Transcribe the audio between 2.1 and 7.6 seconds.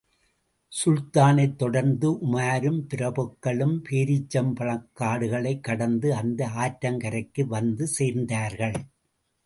உமாரும் பிரபுக்களும் பேரீச்சம் பழக்காடுகளைக் கடந்து அந்த ஆற்றங்கரைக்கு